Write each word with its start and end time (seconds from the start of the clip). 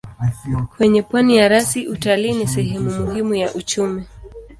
Kwenye 0.77 1.01
pwani 1.03 1.37
ya 1.37 1.47
rasi 1.47 1.87
utalii 1.87 2.33
ni 2.33 2.47
sehemu 2.47 2.91
muhimu 2.91 3.35
ya 3.35 3.53
uchumi. 3.53 4.03